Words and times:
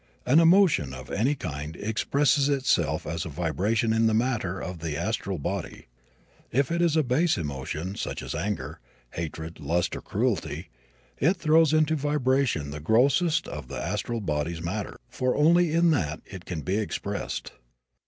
An 0.25 0.39
emotion 0.39 0.95
of 0.95 1.11
any 1.11 1.35
kind 1.35 1.75
expresses 1.75 2.49
itself 2.49 3.05
as 3.05 3.23
a 3.23 3.29
vibration 3.29 3.93
in 3.93 4.07
the 4.07 4.15
matter 4.15 4.59
of 4.59 4.79
the 4.79 4.97
astral 4.97 5.37
body. 5.37 5.89
If 6.51 6.71
it 6.71 6.81
is 6.81 6.97
a 6.97 7.03
base 7.03 7.37
emotion, 7.37 7.93
such 7.93 8.23
as 8.23 8.33
anger, 8.33 8.79
hatred, 9.11 9.59
lust 9.59 9.95
or 9.95 10.01
cruelty, 10.01 10.71
it 11.19 11.37
throws 11.37 11.71
into 11.71 11.95
vibration 11.95 12.71
the 12.71 12.79
grossest 12.79 13.47
of 13.47 13.67
the 13.67 13.77
astral 13.79 14.21
body's 14.21 14.63
matter, 14.63 14.99
for 15.07 15.35
only 15.35 15.71
in 15.71 15.91
that 15.91 16.21
can 16.47 16.59
it 16.61 16.65
be 16.65 16.77
expressed. 16.79 17.51